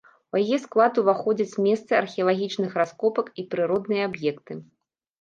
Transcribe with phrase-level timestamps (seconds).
[0.35, 4.53] У яе склад уваходзяць месцы археалагічных раскопак і прыродныя аб'екты.